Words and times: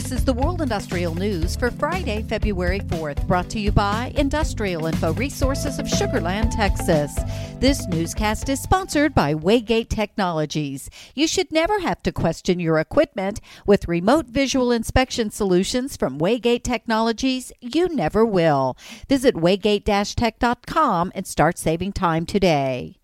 This 0.00 0.12
is 0.12 0.24
the 0.24 0.32
World 0.32 0.62
Industrial 0.62 1.14
News 1.14 1.54
for 1.54 1.70
Friday, 1.70 2.22
February 2.22 2.80
4th, 2.80 3.26
brought 3.26 3.50
to 3.50 3.60
you 3.60 3.70
by 3.70 4.14
Industrial 4.16 4.86
Info 4.86 5.12
Resources 5.12 5.78
of 5.78 5.84
Sugarland, 5.84 6.56
Texas. 6.56 7.14
This 7.58 7.86
newscast 7.86 8.48
is 8.48 8.62
sponsored 8.62 9.14
by 9.14 9.34
Waygate 9.34 9.90
Technologies. 9.90 10.88
You 11.14 11.28
should 11.28 11.52
never 11.52 11.80
have 11.80 12.02
to 12.04 12.12
question 12.12 12.60
your 12.60 12.78
equipment. 12.78 13.42
With 13.66 13.88
remote 13.88 14.24
visual 14.24 14.72
inspection 14.72 15.30
solutions 15.30 15.98
from 15.98 16.18
Waygate 16.18 16.64
Technologies, 16.64 17.52
you 17.60 17.94
never 17.94 18.24
will. 18.24 18.78
Visit 19.06 19.34
waygate-tech.com 19.34 21.12
and 21.14 21.26
start 21.26 21.58
saving 21.58 21.92
time 21.92 22.24
today. 22.24 22.96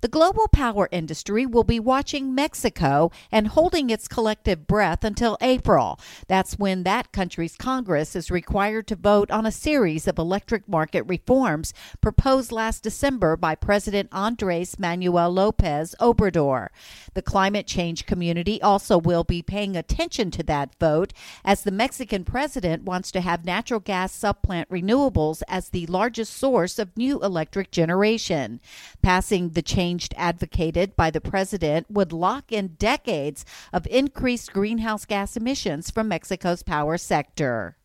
The 0.00 0.06
global 0.08 0.46
power 0.46 0.88
industry 0.92 1.44
will 1.44 1.64
be 1.64 1.80
watching 1.80 2.32
Mexico 2.32 3.10
and 3.32 3.48
holding 3.48 3.90
its 3.90 4.06
collective 4.06 4.64
breath 4.68 5.02
until 5.02 5.36
April. 5.40 5.98
That's 6.28 6.56
when 6.56 6.84
that 6.84 7.10
country's 7.10 7.56
Congress 7.56 8.14
is 8.14 8.30
required 8.30 8.86
to 8.88 8.96
vote 8.96 9.28
on 9.32 9.44
a 9.44 9.50
series 9.50 10.06
of 10.06 10.16
electric 10.16 10.68
market 10.68 11.02
reforms 11.02 11.74
proposed 12.00 12.52
last 12.52 12.84
December 12.84 13.36
by 13.36 13.56
President 13.56 14.08
Andres 14.12 14.78
Manuel 14.78 15.32
Lopez 15.32 15.96
Obrador. 16.00 16.68
The 17.14 17.22
climate 17.22 17.66
change 17.66 18.06
community 18.06 18.62
also 18.62 18.98
will 18.98 19.24
be 19.24 19.42
paying 19.42 19.76
attention 19.76 20.30
to 20.30 20.44
that 20.44 20.76
vote 20.78 21.12
as 21.44 21.62
the 21.62 21.72
Mexican 21.72 22.24
president 22.24 22.84
wants 22.84 23.10
to 23.10 23.20
have 23.20 23.44
natural 23.44 23.80
gas 23.80 24.16
subplant 24.16 24.66
renewables 24.66 25.42
as 25.48 25.70
the 25.70 25.86
largest 25.86 26.34
source 26.34 26.78
of 26.78 26.96
new 26.96 27.20
electric 27.20 27.72
generation. 27.72 28.60
Passing 29.02 29.50
the 29.50 29.62
change 29.62 29.87
advocated 30.16 30.96
by 30.96 31.10
the 31.10 31.20
president 31.20 31.90
would 31.90 32.12
lock 32.12 32.52
in 32.52 32.76
decades 32.78 33.44
of 33.72 33.86
increased 33.86 34.52
greenhouse 34.52 35.04
gas 35.04 35.36
emissions 35.36 35.90
from 35.90 36.08
Mexico's 36.08 36.62
power 36.62 36.98
sector. 36.98 37.76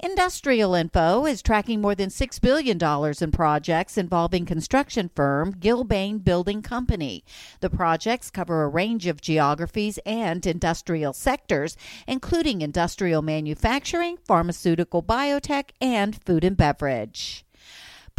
Industrial 0.00 0.74
Info 0.74 1.26
is 1.26 1.42
tracking 1.42 1.80
more 1.80 1.96
than 1.96 2.08
$6 2.08 2.40
billion 2.40 2.78
in 3.20 3.32
projects 3.32 3.98
involving 3.98 4.46
construction 4.46 5.10
firm 5.12 5.52
Gilbane 5.54 6.22
Building 6.22 6.62
Company. 6.62 7.24
The 7.60 7.70
projects 7.70 8.30
cover 8.30 8.62
a 8.62 8.68
range 8.68 9.08
of 9.08 9.20
geographies 9.20 9.98
and 10.06 10.46
industrial 10.46 11.14
sectors, 11.14 11.76
including 12.06 12.62
industrial 12.62 13.22
manufacturing, 13.22 14.18
pharmaceutical 14.18 15.02
biotech, 15.02 15.70
and 15.80 16.22
food 16.24 16.44
and 16.44 16.56
beverage. 16.56 17.44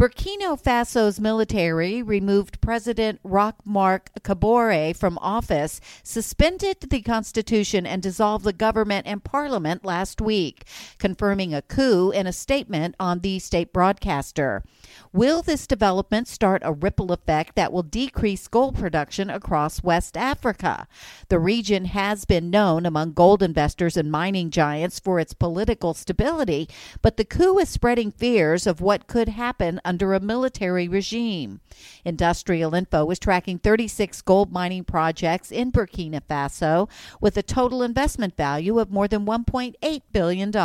Burkina 0.00 0.58
Faso's 0.58 1.20
military 1.20 2.02
removed 2.02 2.62
President 2.62 3.20
Roch 3.22 3.56
Marc 3.66 4.10
Kabore 4.22 4.96
from 4.96 5.18
office, 5.18 5.78
suspended 6.02 6.78
the 6.88 7.02
constitution, 7.02 7.84
and 7.84 8.02
dissolved 8.02 8.46
the 8.46 8.54
government 8.54 9.06
and 9.06 9.22
parliament 9.22 9.84
last 9.84 10.18
week, 10.22 10.64
confirming 10.96 11.52
a 11.52 11.60
coup 11.60 12.10
in 12.12 12.26
a 12.26 12.32
statement 12.32 12.94
on 12.98 13.20
the 13.20 13.38
state 13.40 13.74
broadcaster. 13.74 14.64
Will 15.12 15.42
this 15.42 15.66
development 15.66 16.28
start 16.28 16.62
a 16.64 16.72
ripple 16.72 17.12
effect 17.12 17.54
that 17.56 17.70
will 17.70 17.82
decrease 17.82 18.48
gold 18.48 18.76
production 18.76 19.28
across 19.28 19.82
West 19.82 20.16
Africa? 20.16 20.88
The 21.28 21.38
region 21.38 21.84
has 21.84 22.24
been 22.24 22.48
known 22.48 22.86
among 22.86 23.12
gold 23.12 23.42
investors 23.42 23.98
and 23.98 24.10
mining 24.10 24.48
giants 24.48 24.98
for 24.98 25.20
its 25.20 25.34
political 25.34 25.92
stability, 25.92 26.70
but 27.02 27.18
the 27.18 27.26
coup 27.26 27.58
is 27.58 27.68
spreading 27.68 28.10
fears 28.10 28.66
of 28.66 28.80
what 28.80 29.06
could 29.06 29.28
happen 29.28 29.78
under 29.90 30.14
a 30.14 30.20
military 30.20 30.86
regime. 30.86 31.60
Industrial 32.04 32.76
Info 32.76 33.10
is 33.10 33.18
tracking 33.18 33.58
36 33.58 34.22
gold 34.22 34.52
mining 34.52 34.84
projects 34.84 35.50
in 35.50 35.72
Burkina 35.72 36.20
Faso 36.20 36.88
with 37.20 37.36
a 37.36 37.42
total 37.42 37.82
investment 37.82 38.36
value 38.36 38.78
of 38.78 38.92
more 38.92 39.08
than 39.08 39.26
$1.8 39.26 40.02
billion. 40.12 40.56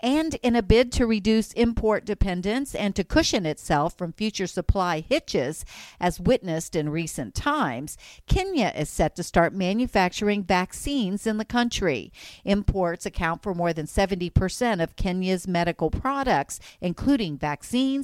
And 0.00 0.34
in 0.42 0.54
a 0.54 0.62
bid 0.62 0.92
to 0.92 1.06
reduce 1.06 1.52
import 1.54 2.04
dependence 2.04 2.74
and 2.76 2.94
to 2.94 3.02
cushion 3.02 3.46
itself 3.46 3.98
from 3.98 4.12
future 4.12 4.46
supply 4.46 5.00
hitches, 5.00 5.64
as 5.98 6.20
witnessed 6.20 6.76
in 6.76 6.90
recent 6.90 7.34
times, 7.34 7.98
Kenya 8.28 8.72
is 8.76 8.88
set 8.88 9.16
to 9.16 9.24
start 9.24 9.52
manufacturing 9.52 10.44
vaccines 10.44 11.26
in 11.26 11.38
the 11.38 11.44
country. 11.44 12.12
Imports 12.44 13.06
account 13.06 13.42
for 13.42 13.54
more 13.54 13.72
than 13.72 13.86
70% 13.86 14.80
of 14.80 14.94
Kenya's 14.94 15.48
medical 15.48 15.90
products, 15.90 16.60
including 16.80 17.38
vaccines 17.38 18.03